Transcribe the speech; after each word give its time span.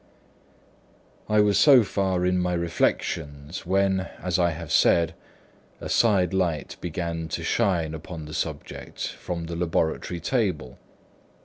I 1.29 1.41
was 1.41 1.59
so 1.59 1.83
far 1.83 2.25
in 2.25 2.39
my 2.39 2.55
reflections 2.55 3.67
when, 3.67 4.09
as 4.17 4.39
I 4.39 4.49
have 4.49 4.71
said, 4.71 5.13
a 5.79 5.89
side 5.89 6.33
light 6.33 6.75
began 6.81 7.27
to 7.27 7.43
shine 7.43 7.93
upon 7.93 8.25
the 8.25 8.33
subject 8.33 9.09
from 9.09 9.45
the 9.45 9.55
laboratory 9.55 10.19
table. 10.19 10.79